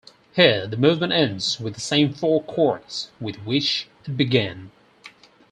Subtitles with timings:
[0.35, 4.71] Here, the movement ends with the same four chords with which it began.